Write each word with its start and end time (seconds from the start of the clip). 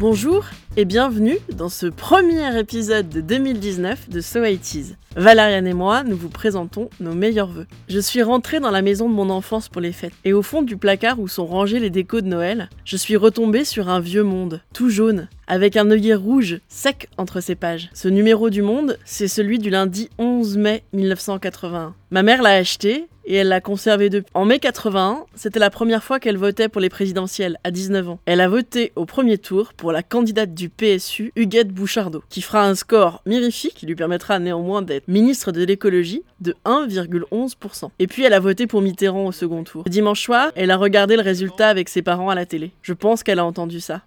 Bonjour 0.00 0.46
et 0.76 0.84
bienvenue 0.84 1.36
dans 1.52 1.68
ce 1.68 1.86
premier 1.86 2.56
épisode 2.58 3.08
de 3.08 3.20
2019 3.20 4.08
de 4.08 4.20
So 4.20 4.40
80 4.40 4.94
Valériane 5.16 5.66
et 5.66 5.74
moi, 5.74 6.04
nous 6.04 6.16
vous 6.16 6.28
présentons 6.28 6.88
nos 7.00 7.14
meilleurs 7.14 7.48
vœux. 7.50 7.66
Je 7.88 7.98
suis 7.98 8.22
rentrée 8.22 8.60
dans 8.60 8.70
la 8.70 8.80
maison 8.80 9.08
de 9.08 9.14
mon 9.14 9.28
enfance 9.28 9.68
pour 9.68 9.80
les 9.80 9.90
fêtes, 9.90 10.12
et 10.24 10.32
au 10.32 10.42
fond 10.42 10.62
du 10.62 10.76
placard 10.76 11.18
où 11.18 11.26
sont 11.26 11.46
rangés 11.46 11.80
les 11.80 11.90
décos 11.90 12.20
de 12.20 12.28
Noël, 12.28 12.70
je 12.84 12.96
suis 12.96 13.16
retombée 13.16 13.64
sur 13.64 13.88
un 13.88 13.98
vieux 13.98 14.22
monde, 14.22 14.60
tout 14.72 14.88
jaune, 14.88 15.28
avec 15.48 15.76
un 15.76 15.90
œillet 15.90 16.14
rouge 16.14 16.60
sec 16.68 17.08
entre 17.18 17.40
ses 17.40 17.56
pages. 17.56 17.90
Ce 17.92 18.06
numéro 18.06 18.50
du 18.50 18.62
monde, 18.62 18.98
c'est 19.04 19.26
celui 19.26 19.58
du 19.58 19.68
lundi 19.68 20.08
11 20.18 20.58
mai 20.58 20.84
1981. 20.92 21.96
Ma 22.12 22.22
mère 22.22 22.42
l'a 22.42 22.50
acheté 22.50 23.08
et 23.24 23.34
elle 23.34 23.48
l'a 23.48 23.60
conservé 23.60 24.10
depuis. 24.10 24.30
En 24.34 24.44
mai 24.44 24.58
81, 24.58 25.24
c'était 25.34 25.58
la 25.58 25.70
première 25.70 26.04
fois 26.04 26.20
qu'elle 26.20 26.36
votait 26.36 26.68
pour 26.68 26.80
les 26.80 26.88
présidentielles, 26.88 27.58
à 27.64 27.70
19 27.70 28.08
ans. 28.08 28.20
Elle 28.26 28.40
a 28.40 28.48
voté 28.48 28.92
au 28.96 29.06
premier 29.06 29.38
tour 29.38 29.72
pour 29.74 29.92
la 29.92 30.02
candidate 30.02 30.54
du 30.54 30.68
PSU, 30.76 31.32
Huguette 31.36 31.68
Bouchardot, 31.68 32.22
qui 32.28 32.42
fera 32.42 32.66
un 32.66 32.74
score 32.74 33.22
mirifique 33.26 33.74
qui 33.74 33.86
lui 33.86 33.94
permettra 33.94 34.38
néanmoins 34.38 34.82
d'être 34.82 35.08
ministre 35.08 35.52
de 35.52 35.64
l'écologie 35.64 36.22
de 36.40 36.54
1,11%. 36.64 37.90
Et 37.98 38.06
puis 38.06 38.24
elle 38.24 38.32
a 38.32 38.40
voté 38.40 38.66
pour 38.66 38.82
Mitterrand 38.82 39.26
au 39.26 39.32
second 39.32 39.64
tour. 39.64 39.84
dimanche 39.84 40.22
soir, 40.22 40.52
elle 40.54 40.70
a 40.70 40.76
regardé 40.76 41.16
le 41.16 41.22
résultat 41.22 41.68
avec 41.68 41.88
ses 41.88 42.02
parents 42.02 42.30
à 42.30 42.34
la 42.34 42.46
télé. 42.46 42.72
Je 42.82 42.92
pense 42.92 43.22
qu'elle 43.22 43.38
a 43.38 43.44
entendu 43.44 43.80
ça. 43.80 44.02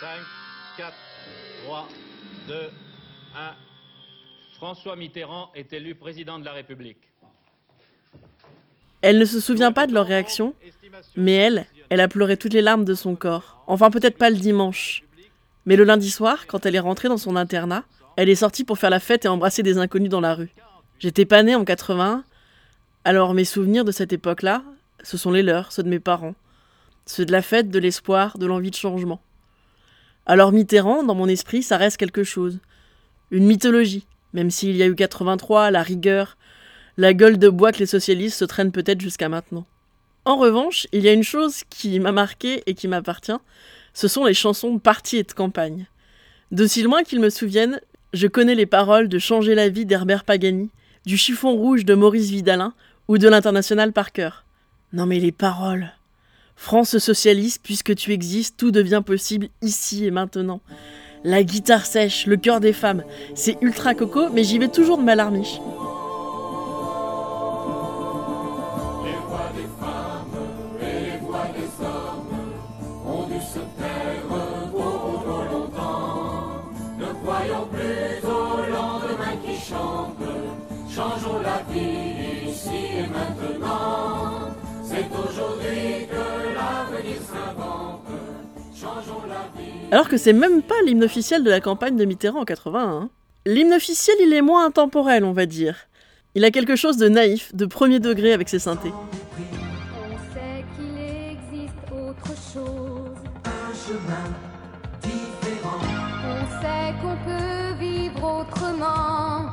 5, 0.00 0.08
4, 0.76 0.94
3, 1.64 1.88
2, 2.48 2.54
1. 2.54 2.58
François 4.56 4.96
Mitterrand 4.96 5.50
est 5.54 5.72
élu 5.72 5.94
président 5.94 6.38
de 6.38 6.44
la 6.44 6.52
République. 6.52 6.98
Elle 9.02 9.18
ne 9.18 9.24
se 9.24 9.40
souvient 9.40 9.72
pas 9.72 9.86
de 9.86 9.94
leur 9.94 10.06
réaction, 10.06 10.54
mais 11.16 11.34
elle, 11.34 11.66
elle 11.90 12.00
a 12.00 12.08
pleuré 12.08 12.36
toutes 12.36 12.54
les 12.54 12.62
larmes 12.62 12.84
de 12.84 12.94
son 12.94 13.14
corps. 13.16 13.62
Enfin 13.66 13.90
peut-être 13.90 14.16
pas 14.16 14.30
le 14.30 14.36
dimanche. 14.36 15.02
Mais 15.66 15.76
le 15.76 15.84
lundi 15.84 16.10
soir, 16.10 16.46
quand 16.46 16.64
elle 16.64 16.76
est 16.76 16.80
rentrée 16.80 17.08
dans 17.08 17.18
son 17.18 17.36
internat, 17.36 17.84
elle 18.16 18.28
est 18.28 18.36
sortie 18.36 18.64
pour 18.64 18.78
faire 18.78 18.90
la 18.90 19.00
fête 19.00 19.24
et 19.24 19.28
embrasser 19.28 19.62
des 19.62 19.76
inconnus 19.76 20.08
dans 20.08 20.20
la 20.20 20.34
rue. 20.34 20.54
J'étais 20.98 21.26
pas 21.26 21.42
née 21.42 21.54
en 21.54 21.64
80, 21.64 22.24
alors 23.04 23.34
mes 23.34 23.44
souvenirs 23.44 23.84
de 23.84 23.92
cette 23.92 24.12
époque-là, 24.12 24.62
ce 25.02 25.16
sont 25.16 25.30
les 25.30 25.42
leurs, 25.42 25.72
ceux 25.72 25.82
de 25.82 25.88
mes 25.88 26.00
parents. 26.00 26.34
Ceux 27.06 27.24
de 27.24 27.32
la 27.32 27.42
fête, 27.42 27.70
de 27.70 27.78
l'espoir, 27.78 28.38
de 28.38 28.46
l'envie 28.46 28.70
de 28.70 28.76
changement. 28.76 29.20
Alors 30.26 30.52
Mitterrand, 30.52 31.02
dans 31.02 31.14
mon 31.14 31.28
esprit, 31.28 31.62
ça 31.62 31.76
reste 31.76 31.96
quelque 31.96 32.22
chose. 32.22 32.58
Une 33.30 33.46
mythologie, 33.46 34.06
même 34.32 34.50
s'il 34.50 34.76
y 34.76 34.82
a 34.82 34.86
eu 34.86 34.94
83, 34.94 35.70
la 35.70 35.82
rigueur, 35.82 36.36
la 36.96 37.14
gueule 37.14 37.38
de 37.38 37.48
bois 37.48 37.72
que 37.72 37.78
les 37.78 37.86
socialistes 37.86 38.38
se 38.38 38.44
traînent 38.44 38.72
peut-être 38.72 39.00
jusqu'à 39.00 39.28
maintenant. 39.28 39.66
En 40.30 40.36
revanche, 40.36 40.86
il 40.92 41.02
y 41.02 41.08
a 41.08 41.12
une 41.12 41.24
chose 41.24 41.64
qui 41.70 41.98
m'a 41.98 42.12
marqué 42.12 42.62
et 42.66 42.74
qui 42.74 42.86
m'appartient, 42.86 43.32
ce 43.94 44.06
sont 44.06 44.26
les 44.26 44.32
chansons 44.32 44.72
de 44.72 44.78
parti 44.78 45.16
et 45.16 45.24
de 45.24 45.32
campagne. 45.32 45.88
D'aussi 46.52 46.84
loin 46.84 47.02
qu'ils 47.02 47.18
me 47.18 47.30
souviennent, 47.30 47.80
je 48.12 48.28
connais 48.28 48.54
les 48.54 48.64
paroles 48.64 49.08
de 49.08 49.18
Changer 49.18 49.56
la 49.56 49.68
vie 49.68 49.86
d'Herbert 49.86 50.22
Pagani, 50.22 50.70
du 51.04 51.16
chiffon 51.16 51.56
rouge 51.56 51.84
de 51.84 51.94
Maurice 51.94 52.30
Vidalin 52.30 52.74
ou 53.08 53.18
de 53.18 53.28
l'international 53.28 53.92
Parker. 53.92 54.30
Non 54.92 55.04
mais 55.04 55.18
les 55.18 55.32
paroles. 55.32 55.90
France 56.54 56.98
socialiste, 56.98 57.60
puisque 57.64 57.96
tu 57.96 58.12
existes, 58.12 58.56
tout 58.56 58.70
devient 58.70 59.02
possible 59.04 59.48
ici 59.62 60.04
et 60.04 60.12
maintenant. 60.12 60.60
La 61.24 61.42
guitare 61.42 61.86
sèche, 61.86 62.28
le 62.28 62.36
cœur 62.36 62.60
des 62.60 62.72
femmes, 62.72 63.02
c'est 63.34 63.58
ultra 63.62 63.96
coco, 63.96 64.30
mais 64.30 64.44
j'y 64.44 64.60
vais 64.60 64.68
toujours 64.68 64.98
de 64.98 65.02
ma 65.02 65.16
larmiche. 65.16 65.58
Alors 89.92 90.08
que 90.08 90.16
c'est 90.16 90.32
même 90.32 90.62
pas 90.62 90.74
l'hymne 90.84 91.04
officiel 91.04 91.44
de 91.44 91.50
la 91.50 91.60
campagne 91.60 91.96
de 91.96 92.04
Mitterrand 92.04 92.40
en 92.40 92.44
81. 92.44 92.80
Hein. 92.80 93.10
L'hymne 93.46 93.72
officiel, 93.74 94.16
il 94.20 94.32
est 94.32 94.42
moins 94.42 94.66
intemporel, 94.66 95.24
on 95.24 95.32
va 95.32 95.46
dire. 95.46 95.76
Il 96.34 96.44
a 96.44 96.50
quelque 96.50 96.76
chose 96.76 96.96
de 96.96 97.08
naïf, 97.08 97.54
de 97.54 97.66
premier 97.66 98.00
degré 98.00 98.32
avec 98.32 98.48
ses 98.48 98.58
synthés. 98.58 98.92
On 98.92 100.34
sait 100.34 100.64
qu'il 100.76 100.96
existe 100.98 101.74
autre 101.92 102.34
chose. 102.52 103.16
Un 103.44 103.74
chemin 103.74 104.49
autrement. 108.50 109.52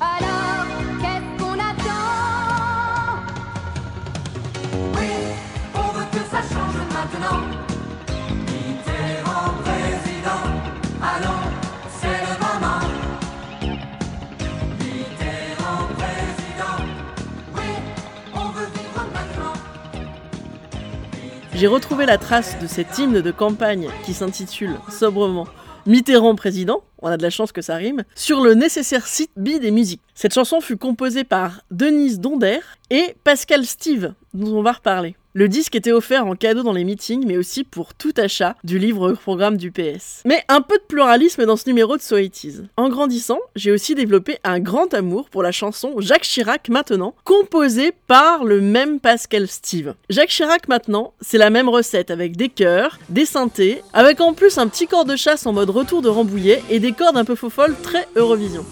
Alors, 0.00 0.66
qu'est-ce 1.00 1.42
qu'on 1.42 1.54
attend? 1.54 3.22
Oui, 4.94 5.10
on 5.74 5.92
veut 5.92 6.06
que 6.12 6.30
ça 6.30 6.40
change 6.42 6.76
maintenant. 6.92 7.42
J'ai 21.54 21.68
retrouvé 21.68 22.04
la 22.04 22.18
trace 22.18 22.58
de 22.60 22.66
cet 22.66 22.98
hymne 22.98 23.22
de 23.22 23.30
campagne 23.30 23.88
qui 24.04 24.12
s'intitule 24.12 24.76
sobrement 24.90 25.46
Mitterrand 25.86 26.34
président, 26.34 26.82
on 27.00 27.08
a 27.08 27.16
de 27.16 27.22
la 27.22 27.30
chance 27.30 27.52
que 27.52 27.62
ça 27.62 27.76
rime, 27.76 28.04
sur 28.14 28.40
le 28.40 28.54
nécessaire 28.54 29.06
site 29.06 29.30
B 29.36 29.58
des 29.60 29.70
musiques. 29.70 30.02
Cette 30.14 30.34
chanson 30.34 30.60
fut 30.60 30.76
composée 30.76 31.24
par 31.24 31.60
Denise 31.70 32.20
Donder 32.20 32.60
et 32.90 33.14
Pascal 33.24 33.64
Steve, 33.66 34.12
dont 34.34 34.56
on 34.56 34.62
va 34.62 34.72
reparler. 34.72 35.16
Le 35.36 35.48
disque 35.48 35.74
était 35.74 35.92
offert 35.92 36.26
en 36.26 36.34
cadeau 36.34 36.62
dans 36.62 36.72
les 36.72 36.84
meetings, 36.84 37.26
mais 37.26 37.36
aussi 37.36 37.62
pour 37.62 37.92
tout 37.92 38.14
achat 38.16 38.56
du 38.64 38.78
livre 38.78 39.12
programme 39.12 39.58
du 39.58 39.70
PS. 39.70 40.22
Mais 40.24 40.42
un 40.48 40.62
peu 40.62 40.78
de 40.78 40.84
pluralisme 40.84 41.44
dans 41.44 41.58
ce 41.58 41.68
numéro 41.68 41.98
de 41.98 42.00
So 42.00 42.16
En 42.78 42.88
grandissant, 42.88 43.40
j'ai 43.54 43.70
aussi 43.70 43.94
développé 43.94 44.38
un 44.44 44.60
grand 44.60 44.94
amour 44.94 45.28
pour 45.28 45.42
la 45.42 45.52
chanson 45.52 45.92
Jacques 45.98 46.22
Chirac 46.22 46.70
maintenant, 46.70 47.14
composée 47.24 47.92
par 48.06 48.44
le 48.44 48.62
même 48.62 48.98
Pascal 48.98 49.46
Steve. 49.46 49.92
Jacques 50.08 50.30
Chirac 50.30 50.68
maintenant, 50.68 51.12
c'est 51.20 51.36
la 51.36 51.50
même 51.50 51.68
recette 51.68 52.10
avec 52.10 52.38
des 52.38 52.48
chœurs, 52.48 52.98
des 53.10 53.26
synthés, 53.26 53.82
avec 53.92 54.22
en 54.22 54.32
plus 54.32 54.56
un 54.56 54.68
petit 54.68 54.86
corps 54.86 55.04
de 55.04 55.16
chasse 55.16 55.44
en 55.44 55.52
mode 55.52 55.68
retour 55.68 56.00
de 56.00 56.08
Rambouillet 56.08 56.62
et 56.70 56.80
des 56.80 56.85
cordes 56.92 57.16
un 57.16 57.24
peu 57.24 57.34
faux 57.34 57.50
folles 57.50 57.76
très 57.82 58.06
Eurovision. 58.16 58.64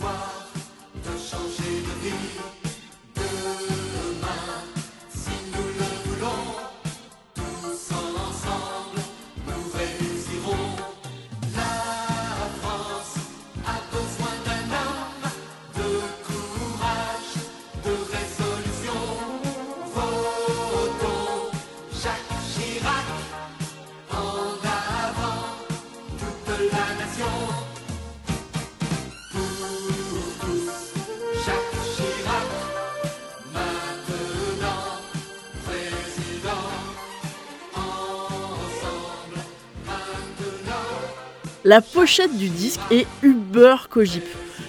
La 41.67 41.81
pochette 41.81 42.37
du 42.37 42.51
disque 42.51 42.83
est 42.91 43.07
Uber 43.23 43.77
Cogip, 43.89 44.23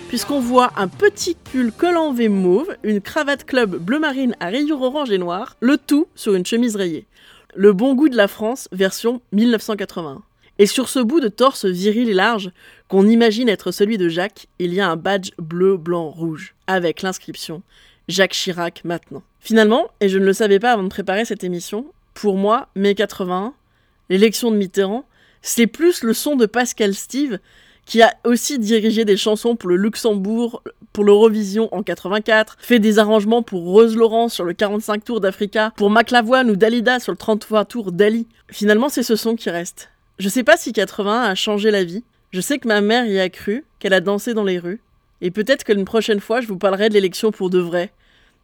puisqu'on 0.08 0.40
voit 0.40 0.72
un 0.78 0.88
petit 0.88 1.36
pull 1.36 1.74
col 1.74 1.98
en 1.98 2.14
V 2.14 2.30
mauve, 2.30 2.74
une 2.84 3.02
cravate 3.02 3.44
club 3.44 3.76
bleu 3.76 4.00
marine 4.00 4.34
à 4.40 4.46
rayures 4.46 4.82
orange 4.82 5.12
et 5.12 5.18
noir, 5.18 5.58
le 5.60 5.78
tout 5.78 6.08
sur 6.16 6.36
une 6.36 6.46
chemise 6.46 6.78
rayée. 6.78 7.06
Le 7.54 7.74
bon 7.74 7.96
goût 7.96 8.08
de 8.08 8.16
la 8.16 8.30
France, 8.30 8.70
version 8.72 9.22
1981. 9.34 10.24
Et 10.58 10.68
sur 10.68 10.88
ce 10.88 11.00
bout 11.00 11.20
de 11.20 11.28
torse 11.28 11.66
viril 11.66 12.08
et 12.08 12.14
large, 12.14 12.52
qu'on 12.88 13.06
imagine 13.10 13.50
être 13.50 13.72
celui 13.72 13.98
de 13.98 14.08
Jacques, 14.08 14.48
il 14.60 14.74
y 14.74 14.80
a 14.80 14.90
un 14.90 14.96
badge 14.96 15.32
bleu, 15.38 15.76
blanc, 15.76 16.10
rouge, 16.10 16.56
avec 16.66 17.02
l'inscription 17.02 17.62
Jacques 18.08 18.32
Chirac 18.32 18.86
maintenant. 18.86 19.24
Finalement, 19.42 19.90
et 20.00 20.08
je 20.08 20.18
ne 20.18 20.26
le 20.26 20.32
savais 20.32 20.60
pas 20.60 20.72
avant 20.72 20.84
de 20.84 20.88
préparer 20.88 21.26
cette 21.26 21.44
émission, 21.44 21.88
pour 22.14 22.38
moi, 22.38 22.70
mai 22.78 22.96
81, 22.96 23.54
l'élection 24.10 24.50
de 24.50 24.56
Mitterrand, 24.56 25.04
c'est 25.46 25.68
plus 25.68 26.02
le 26.02 26.14
son 26.14 26.36
de 26.36 26.48
Pascal 26.48 26.96
Steve, 26.96 27.38
qui 27.86 28.02
a 28.02 28.16
aussi 28.24 28.58
dirigé 28.58 29.06
des 29.06 29.16
chansons 29.16 29.56
pour 29.56 29.70
le 29.70 29.76
Luxembourg, 29.76 30.64
pour 30.92 31.04
l'Eurovision 31.04 31.70
en 31.72 31.84
84, 31.84 32.58
fait 32.60 32.80
des 32.80 32.98
arrangements 32.98 33.44
pour 33.44 33.62
Rose 33.62 33.96
Laurent 33.96 34.28
sur 34.28 34.44
le 34.44 34.54
45 34.54 35.04
Tours 35.06 35.22
d'Africa, 35.22 35.72
pour 35.78 35.92
McLavoine 35.92 36.50
ou 36.50 36.56
Dalida 36.56 37.00
sur 37.00 37.12
le 37.12 37.18
33 37.18 37.66
Tour 37.66 37.92
d'Ali. 37.92 38.26
Finalement, 38.50 38.90
c'est 38.90 39.04
ce 39.04 39.16
son 39.16 39.36
qui 39.36 39.52
reste. 39.52 39.92
Je 40.18 40.30
sais 40.30 40.44
pas 40.44 40.58
si 40.58 40.74
80 40.74 41.22
a 41.22 41.36
changé 41.36 41.70
la 41.70 41.84
vie. 41.84 42.04
Je 42.32 42.42
sais 42.42 42.58
que 42.58 42.68
ma 42.68 42.82
mère 42.82 43.06
y 43.06 43.20
a 43.20 43.30
cru, 43.30 43.66
qu'elle 43.78 43.94
a 43.94 44.02
dansé 44.02 44.34
dans 44.34 44.44
les 44.44 44.58
rues. 44.58 44.82
Et 45.22 45.30
peut-être 45.30 45.64
que 45.64 45.74
une 45.74 45.86
prochaine 45.86 46.22
fois, 46.22 46.42
je 46.42 46.48
vous 46.48 46.58
parlerai 46.58 46.90
de 46.90 46.96
l'élection 46.96 47.32
pour 47.32 47.52
de 47.52 47.60
vrai. 47.60 47.92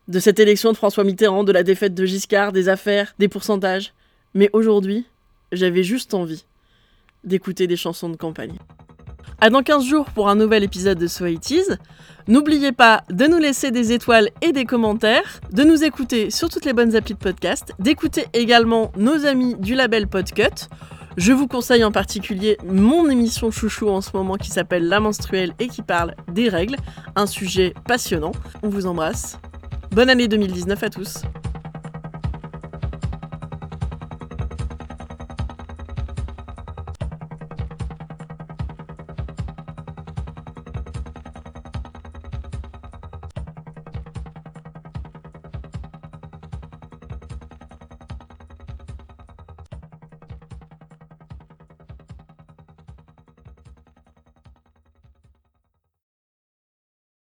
De 0.08 0.20
cette 0.20 0.40
élection 0.40 0.72
de 0.72 0.78
François 0.78 1.04
Mitterrand, 1.04 1.44
de 1.44 1.52
la 1.52 1.64
défaite 1.64 1.96
de 1.96 2.06
Giscard, 2.06 2.52
des 2.52 2.70
affaires, 2.70 3.16
des 3.18 3.28
pourcentages. 3.28 3.94
Mais 4.36 4.52
aujourd'hui, 4.54 5.08
j'avais 5.52 5.84
juste 5.84 6.14
envie 6.14 6.46
d'écouter 7.24 7.68
des 7.68 7.76
chansons 7.76 8.10
de 8.10 8.16
campagne. 8.16 8.58
À 9.40 9.50
dans 9.50 9.64
15 9.64 9.84
jours 9.84 10.06
pour 10.06 10.30
un 10.30 10.36
nouvel 10.36 10.64
épisode 10.64 11.00
de 11.00 11.08
So 11.08 11.26
N'oubliez 12.28 12.72
pas 12.72 13.04
de 13.10 13.26
nous 13.26 13.40
laisser 13.40 13.72
des 13.72 13.92
étoiles 13.92 14.30
et 14.42 14.52
des 14.52 14.66
commentaires, 14.66 15.42
de 15.52 15.64
nous 15.64 15.84
écouter 15.84 16.30
sur 16.30 16.50
toutes 16.50 16.66
les 16.66 16.74
bonnes 16.74 16.96
applis 16.96 17.16
de 17.16 17.20
podcast, 17.20 17.74
d'écouter 17.80 18.26
également 18.34 18.92
nos 18.96 19.26
amis 19.26 19.56
du 19.56 19.74
label 19.74 20.08
Podcut. 20.08 20.68
Je 21.18 21.34
vous 21.34 21.48
conseille 21.48 21.84
en 21.84 21.92
particulier 21.92 22.58
mon 22.64 23.10
émission 23.10 23.52
chouchou 23.52 23.90
en 23.90 24.02
ce 24.02 24.16
moment 24.16 24.36
qui 24.36 24.50
s'appelle 24.50 24.88
La 24.88 25.00
menstruelle 25.00 25.54
et 25.60 25.68
qui 25.68 25.82
parle 25.82 26.16
des 26.32 26.48
règles, 26.48 26.78
un 27.16 27.26
sujet 27.26 27.74
passionnant. 27.88 28.32
On 28.64 28.70
vous 28.70 28.86
embrasse. 28.86 29.40
Bonne 29.92 30.10
année 30.10 30.28
2019 30.28 30.84
à 30.84 30.90
tous. 30.90 31.24